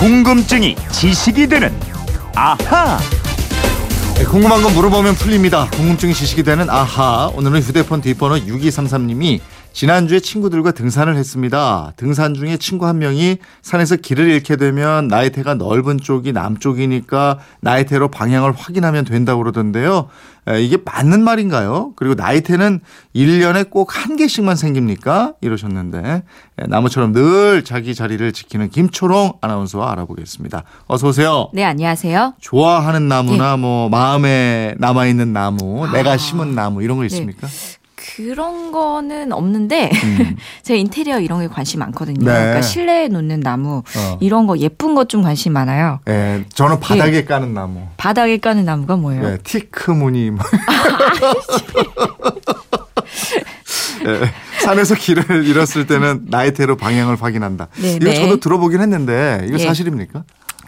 [0.00, 1.70] 궁금증이 지식이 되는
[2.34, 2.98] 아하.
[4.14, 5.68] 네, 궁금한 건 물어보면 풀립니다.
[5.72, 7.30] 궁금증이 지식이 되는 아하.
[7.34, 9.40] 오늘은 휴대폰 뒷번호 6233님이
[9.72, 11.92] 지난주에 친구들과 등산을 했습니다.
[11.96, 18.52] 등산 중에 친구 한 명이 산에서 길을 잃게 되면 나이테가 넓은 쪽이 남쪽이니까 나이테로 방향을
[18.52, 20.08] 확인하면 된다고 그러던데요.
[20.48, 21.92] 에, 이게 맞는 말인가요?
[21.96, 22.80] 그리고 나이테는
[23.14, 25.34] 1년에 꼭 한 개씩만 생깁니까?
[25.40, 25.98] 이러셨는데
[26.58, 30.64] 에, 나무처럼 늘 자기 자리를 지키는 김초롱 아나운서와 알아보겠습니다.
[30.86, 31.48] 어서 오세요.
[31.52, 32.34] 네, 안녕하세요.
[32.40, 33.62] 좋아하는 나무나 네.
[33.62, 35.92] 뭐 마음에 남아 있는 나무, 아.
[35.92, 37.46] 내가 심은 나무 이런 거 있습니까?
[38.16, 40.36] 그런 거는 없는데 음.
[40.64, 42.18] 제가 인테리어 이런 게 관심 많거든요.
[42.24, 42.24] 네.
[42.32, 44.18] 그러니까 실내에 놓는 나무 어.
[44.20, 45.98] 이런 거 예쁜 것 좀 관심 많아요.
[46.08, 47.82] 예, 저는 바닥에 까는 나무.
[47.96, 49.24] 바닥에 까는 나무가 뭐예요?
[49.26, 50.30] 예, 티크 무늬.
[50.30, 50.44] 뭐.
[54.06, 54.32] 예,
[54.62, 57.68] 산에서 길을 잃었을 때는 나이테로 방향을 확인한다.
[57.80, 58.14] 네, 이거 네.
[58.14, 59.64] 저도 들어보긴 했는데 이거 예.
[59.64, 60.22] 사실입니까?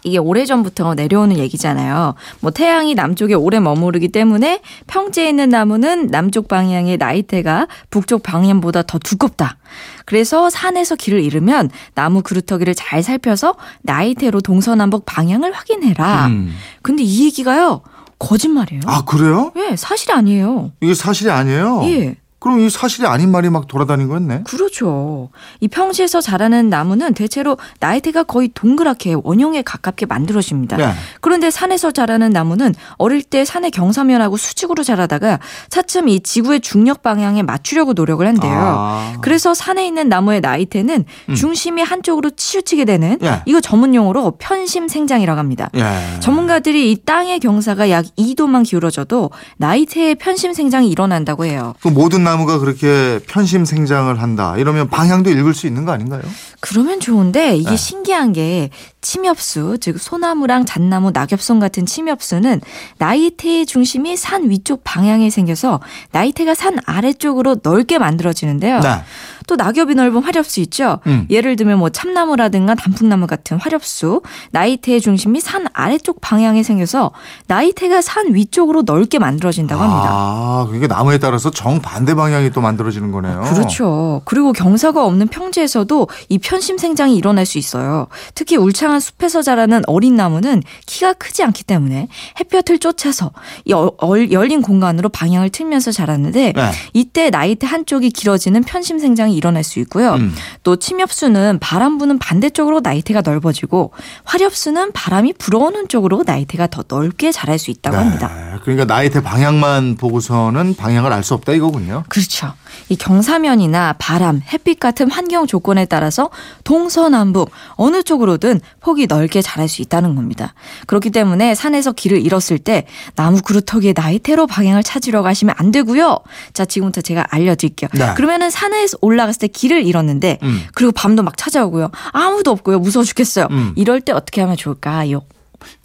[0.04, 2.14] 이게 오래전부터 내려오는 얘기잖아요.
[2.40, 8.98] 뭐 태양이 남쪽에 오래 머무르기 때문에 평지에 있는 나무는 남쪽 방향의 나이테가 북쪽 방향보다 더
[8.98, 9.58] 두껍다.
[10.04, 16.26] 그래서 산에서 길을 잃으면 나무 그루터기를 잘 살펴서 나이테로 동서남북 방향을 확인해라.
[16.26, 16.54] 음.
[16.82, 17.82] 근데 이 얘기가요.
[18.18, 18.82] 거짓말이에요.
[18.86, 19.52] 아 그래요?
[19.56, 20.72] 예, 사실이 아니에요.
[20.80, 21.82] 이게 사실이 아니에요?
[21.86, 22.16] 예.
[22.42, 24.42] 그럼 이 사실이 아닌 말이 막 돌아다닌 거였네.
[24.42, 25.30] 그렇죠.
[25.60, 30.76] 이 평지에서 자라는 나무는 대체로 나이테가 거의 동그랗게 원형에 가깝게 만들어집니다.
[30.76, 30.92] 네.
[31.20, 37.44] 그런데 산에서 자라는 나무는 어릴 때 산의 경사면하고 수직으로 자라다가 차츰 이 지구의 중력 방향에
[37.44, 38.52] 맞추려고 노력을 한대요.
[38.52, 39.12] 아.
[39.20, 41.34] 그래서 산에 있는 나무의 나이테는 음.
[41.36, 43.42] 중심이 한쪽으로 치우치게 되는 예.
[43.46, 45.70] 이거 전문 용어로 편심 생장이라고 합니다.
[45.76, 46.18] 예.
[46.18, 51.74] 전문가들이 이 땅의 경사가 약 2도만 기울어져도 나이테의 편심 생장이 일어난다고 해요.
[51.80, 54.56] 그 모든 나무가 그렇게 편심 생장을 한다.
[54.56, 56.22] 이러면 방향도 읽을 수 있는 거 아닌가요?
[56.60, 57.76] 그러면 좋은데 이게 네.
[57.76, 58.70] 신기한 게
[59.02, 62.62] 침엽수 즉 소나무랑 잣나무 낙엽송 같은 침엽수는
[62.98, 65.80] 나이테의 중심이 산 위쪽 방향에 생겨서
[66.12, 68.80] 나이테가 산 아래쪽으로 넓게 만들어지는데요.
[68.80, 69.02] 네.
[69.52, 70.98] 또 낙엽이 넓은 화렵수 있죠.
[71.06, 71.26] 음.
[71.28, 77.10] 예를 들면 뭐 참나무라든가 단풍나무 같은 화렵수 나이테의 중심이 산 아래쪽 방향에 생겨서
[77.48, 80.08] 나이테가 산 위쪽으로 넓게 만들어진다고 합니다.
[80.10, 83.42] 아, 그러니까 나무에 따라서 정반대 방향이 또 만들어지는 거네요.
[83.52, 84.22] 그렇죠.
[84.24, 88.06] 그리고 경사가 없는 평지에서도 이 편심 생장이 일어날 수 있어요.
[88.34, 92.08] 특히 울창한 숲에서 자라는 어린 나무는 키가 크지 않기 때문에
[92.40, 93.32] 햇볕을 쫓아서
[93.66, 96.70] 이 어- 얼- 열린 공간으로 방향을 틀면서 자라는데 네.
[96.94, 100.14] 이때 나이테 한쪽이 길어지는 편심 생장이 일어날 수 있고요.
[100.14, 100.34] 음.
[100.62, 103.92] 또 침엽수는 바람 부는 반대쪽으로 나이테가 넓어지고
[104.24, 108.30] 화렵수는 바람이 불어오는 쪽으로 나이테가 더 넓게 자랄 수 있다고 합니다.
[108.34, 112.02] 네, 그러니까 나이테 방향만 보고서는 방향을 알 수 없다 이거군요.
[112.08, 112.52] 그렇죠.
[112.92, 116.28] 이 경사면이나 바람, 햇빛 같은 환경 조건에 따라서
[116.64, 120.52] 동서남북 어느 쪽으로든 폭이 넓게 자랄 수 있다는 겁니다.
[120.86, 122.86] 그렇기 때문에 산에서 길을 잃었을 때
[123.16, 126.18] 나무 그루터기의 나이테로 방향을 찾으러 가시면 안 되고요.
[126.52, 127.88] 자, 지금부터 제가 알려드릴게요.
[127.94, 128.12] 네.
[128.14, 130.60] 그러면은 산에 올라갔을 때 길을 잃었는데 음.
[130.74, 131.90] 그리고 밤도 막 찾아오고요.
[132.12, 132.78] 아무도 없고요.
[132.78, 133.46] 무서워 죽겠어요.
[133.52, 133.72] 음.
[133.74, 135.22] 이럴 때 어떻게 하면 좋을까요?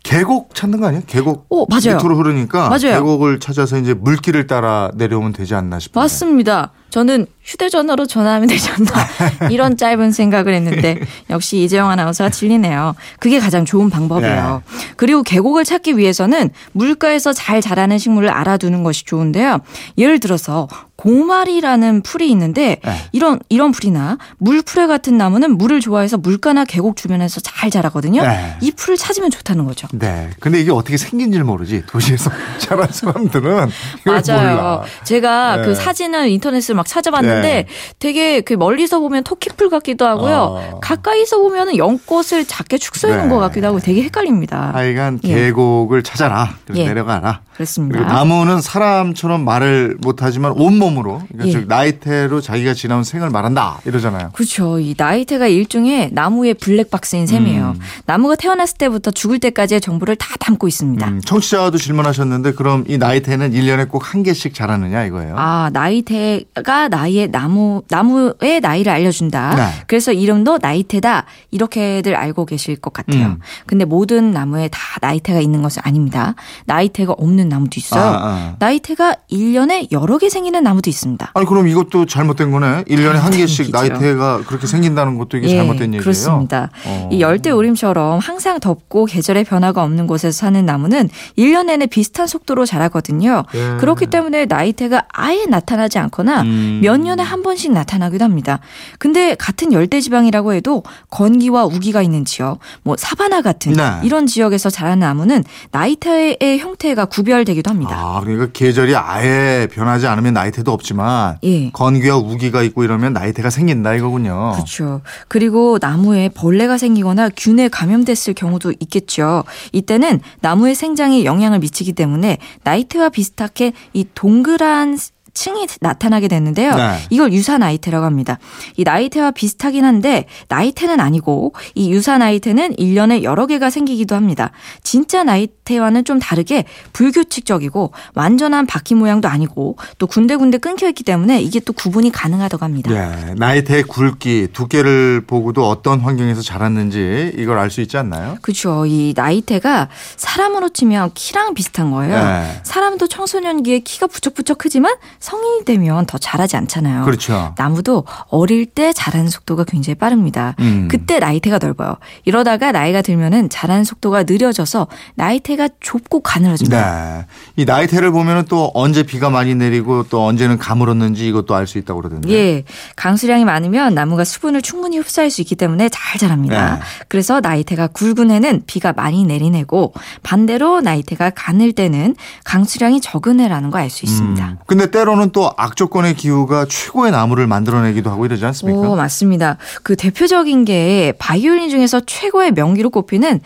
[0.03, 1.03] 계곡 찾는 거 아니에요?
[1.07, 1.97] 계곡 오, 맞아요.
[1.97, 2.97] 밑으로 흐르니까 맞아요.
[2.97, 6.03] 계곡을 찾아서 이제 물길을 따라 내려오면 되지 않나 싶어요.
[6.03, 6.71] 맞습니다.
[6.89, 8.91] 저는 휴대전화로 전화하면 되지 않나
[9.49, 10.99] 이런 짧은 생각을 했는데
[11.29, 12.93] 역시 이재영 아나운서가 진리네요.
[13.19, 14.61] 그게 가장 좋은 방법이에요.
[14.97, 19.59] 그리고 계곡을 찾기 위해서는 물가에서 잘 자라는 식물을 알아두는 것이 좋은데요.
[19.97, 22.97] 예를 들어서 고말이라는 풀이 있는데 네.
[23.11, 28.23] 이런 이런 풀이나 물풀에 같은 나무는 물을 좋아해서 물가나 계곡 주변에서 잘 자라거든요.
[28.23, 28.57] 네.
[28.61, 29.87] 이 풀을 찾으면 좋다는 거죠.
[29.93, 30.31] 네.
[30.39, 31.83] 근데 이게 어떻게 생긴지를 모르지.
[31.85, 33.69] 도시에서 자란 사람들은
[34.01, 34.55] 이걸 맞아요.
[34.55, 34.83] 몰라.
[35.03, 35.65] 제가 네.
[35.65, 37.65] 그 사진을 인터넷을 막 찾아봤는데 네.
[37.99, 40.35] 되게 그 멀리서 보면 토끼풀 같기도 하고요.
[40.35, 40.79] 어.
[40.81, 43.33] 가까이서 보면은 연꽃을 작게 축소해 놓은 네.
[43.33, 44.71] 것 같기도 하고 되게 헷갈립니다.
[44.73, 45.33] 하여간 예.
[45.35, 46.55] 계곡을 찾아라.
[46.73, 46.85] 예.
[46.87, 47.41] 내려가라.
[47.53, 48.01] 그렇습니다.
[48.01, 51.51] 나무는 사람처럼 말을 못하지만 온몸으로 그러니까 예.
[51.51, 54.29] 즉 나이테로 자기가 지나온 생을 말한다 이러잖아요.
[54.33, 54.79] 그렇죠.
[54.79, 57.73] 이 나이테가 일종의 나무의 블랙박스인 셈이에요.
[57.75, 57.79] 음.
[58.05, 61.07] 나무가 태어났을 때부터 죽을 때까지의 정보를 다 담고 있습니다.
[61.07, 65.35] 음, 청취자도 질문하셨는데 그럼 이 나이테는 1년에 꼭 한 개씩 자라느냐 이거예요.
[65.37, 69.55] 아, 나이테가 나이 의 나무, 나무의 나이를 알려준다.
[69.55, 69.83] 네.
[69.87, 71.25] 그래서 이름도 나이테다.
[71.51, 73.25] 이렇게들 알고 계실 것 같아요.
[73.27, 73.39] 음.
[73.65, 76.35] 근데 모든 나무에 다 나이테가 있는 것은 아닙니다.
[76.65, 78.01] 나이테가 없는 나무도 있어요.
[78.01, 78.55] 아, 아.
[78.59, 81.31] 나이테가 1년에 여러 개 생기는 나무도 있습니다.
[81.33, 82.83] 아니 그럼 이것도 잘못된 거네.
[82.85, 83.71] 1년에 한 개씩.
[83.71, 86.01] 나이테가 그렇게 생긴다는 것도 이게 잘못된 얘기예요.
[86.01, 86.69] 그렇습니다.
[86.85, 87.09] 어.
[87.11, 92.65] 이 열대 우림처럼 항상 덥고 계절의 변화가 없는 곳에서 사는 나무는 1년 내내 비슷한 속도로
[92.65, 93.43] 자라거든요.
[93.53, 93.77] 예.
[93.79, 96.79] 그렇기 때문에 나이테가 아예 나타나지 않거나 음.
[96.81, 98.59] 몇 년에 1년에 한 번씩 나타나기도 합니다.
[98.99, 103.83] 근데 같은 열대 지방이라고 해도 건기와 우기가 있는 지역, 뭐 사바나 같은 네.
[104.03, 107.95] 이런 지역에서 자라는 나무는 나이테의 형태가 구별되기도 합니다.
[107.97, 111.71] 아, 그러니까 계절이 아예 변하지 않으면 나이테도 없지만 예.
[111.71, 114.51] 건기와 우기가 있고 이러면 나이테가 생긴다 이거군요.
[114.53, 115.01] 그렇죠.
[115.27, 119.43] 그리고 나무에 벌레가 생기거나 균에 감염됐을 경우도 있겠죠.
[119.73, 124.97] 이때는 나무의 생장에 영향을 미치기 때문에 나이테와 비슷하게 이 동그란
[125.37, 126.73] 층이 나타나게 되는데요.
[126.73, 126.97] 네.
[127.11, 128.39] 이걸 유사 나이테라고 합니다.
[128.75, 134.49] 이 나이테와 비슷하긴 한데 나이테는 아니고 이 유사 나이테는 1년에 여러 개가 생기기도 합니다.
[134.81, 141.59] 진짜 나이테와는 좀 다르게 불규칙적이고 완전한 바퀴 모양도 아니고 또 군데군데 끊겨 있기 때문에 이게
[141.59, 142.91] 또 구분이 가능하다고 합니다.
[142.91, 148.37] 예, 나이테의 굵기, 두께를 보고도 어떤 환경에서 자랐는지 이걸 알 수 있지 않나요?
[148.41, 148.85] 그렇죠.
[148.87, 152.15] 이 나이테가 사람으로 치면 키랑 비슷한 거예요.
[152.15, 152.61] 네.
[152.63, 154.95] 사람도 청소년기에 키가 부쩍부쩍 크지만
[155.27, 157.03] 성인이 되면 더 자라지 않잖아요.
[157.03, 157.53] 그렇죠.
[157.57, 160.55] 나무도 어릴 때 자라는 속도가 굉장히 빠릅니다.
[160.59, 160.87] 음.
[160.89, 161.97] 그때 나이테가 넓어요.
[162.23, 167.17] 이러다가 나이가 들면은 자라는 속도가 느려져서 나이테가 좁고 가늘어집니다.
[167.17, 167.25] 네.
[167.57, 171.99] 이 나이테를 보면은 또 언제 비가 많이 내리고 또 언제는 가물었는지 이것도 알 수 있다고
[172.01, 172.29] 그러던데.
[172.31, 172.63] 예.
[172.95, 176.75] 강수량이 많으면 나무가 수분을 충분히 흡수할 수 있기 때문에 잘 자랍니다.
[176.75, 176.81] 네.
[177.09, 179.91] 그래서 나이테가 굵은 해는 비가 많이 내리내고
[180.23, 182.15] 반대로 나이테가 가늘 때는
[182.45, 184.45] 강수량이 적은 해라는 거 알 수 있습니다.
[184.47, 184.57] 음.
[184.65, 188.79] 근데 때로는 또 악조건의 기후가 최고의 나무를 만들어내기도 하고 이러지 않습니까?
[188.79, 189.57] 오, 맞습니다.
[189.83, 193.41] 그 대표적인 게 바이올린 중에서 최고의 명기로 꼽히는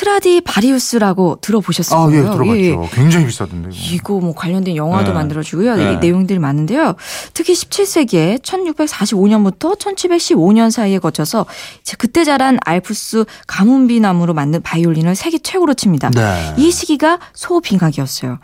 [0.00, 2.22] 스트라디 바리우스라고 들어보셨을 아, 예.
[2.22, 2.56] 들어봤죠.
[2.56, 2.76] 예, 예.
[2.92, 3.68] 굉장히 비싸던데.
[3.72, 3.94] 이거.
[4.00, 5.12] 이거 뭐 관련된 영화도 네.
[5.12, 5.76] 만들어지고요.
[5.76, 5.92] 네.
[5.92, 6.94] 이 내용들이 많은데요.
[7.34, 11.44] 특히 17세기에 1645년부터 1715년 사이에 거쳐서
[11.82, 16.10] 이제 그때 자란 알프스 가문비 나무로 만든 바이올린을 세계 최고로 칩니다.
[16.10, 16.54] 네.
[16.56, 18.38] 이 시기가 소빙하기였어요.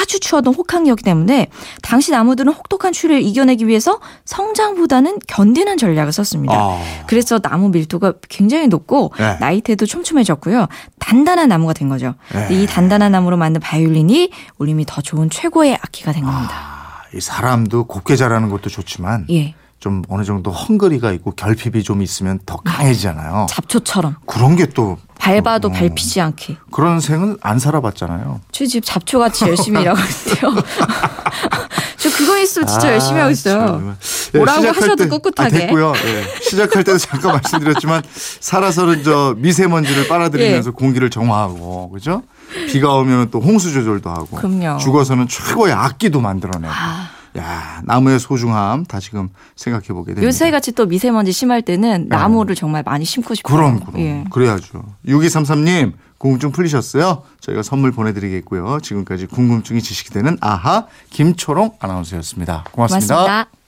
[0.00, 1.48] 아주 추웠던 혹한기였기 때문에
[1.82, 6.54] 당시 나무들은 혹독한 추위를 이겨내기 위해서 성장보다는 견디는 전략을 썼습니다.
[6.54, 6.80] 아.
[7.08, 9.36] 그래서 나무 밀도가 굉장히 높고 네.
[9.40, 10.68] 나이테도 촘촘해졌고요.
[11.02, 12.14] 단단한 나무가 된 거죠.
[12.32, 12.48] 네.
[12.50, 16.50] 이 단단한 나무로 만든 바이올린이 울림이 더 좋은 최고의 악기가 된 겁니다.
[16.54, 19.54] 아, 이 사람도 곱게 자라는 것도 좋지만 예.
[19.78, 23.46] 좀 어느 정도 헝거리가 있고 결핍이 좀 있으면 더 강해지잖아요.
[23.50, 26.56] 잡초처럼 그런 게 또 밟아도 어, 밟히지 않게.
[26.72, 28.40] 그런 생은 안 살아봤잖아요.
[28.50, 30.64] 저집 잡초같이 열심히 일하고 있는데요.
[31.96, 33.66] 저 그거 있으면 진짜 아, 열심히 하고 있어요.
[33.66, 33.96] 참.
[34.34, 35.42] 예, 뭐라고 하셔도 때- 꿋꿋하게.
[35.42, 35.92] 아, 됐고요.
[36.04, 36.24] 예.
[36.42, 38.02] 시작할 때도 잠깐 말씀드렸지만
[38.40, 40.72] 살아서는 저 미세먼지를 빨아들이면서 예.
[40.72, 42.22] 공기를 정화하고 그죠?
[42.68, 44.78] 비가 오면 또 홍수 조절도 하고 그럼요.
[44.78, 46.72] 죽어서는 최고의 악기도 만들어내고.
[46.74, 47.10] 아.
[47.38, 50.26] 야 나무의 소중함 다시금 생각해 보게 됩니다.
[50.26, 53.56] 요새 같이 또 미세먼지 심할 때는 나무를 정말 많이 심고 싶어요.
[53.56, 54.24] 그럼 그럼 예.
[54.30, 54.84] 그래야죠.
[55.06, 57.22] 6233님 궁금증 풀리셨어요?
[57.40, 58.80] 저희가 선물 보내드리겠고요.
[58.80, 63.14] 지금까지 궁금증이 지식이 되는 아하 김초롱 아나운서였습니다 고맙습니다.
[63.14, 63.61] 고맙습니다.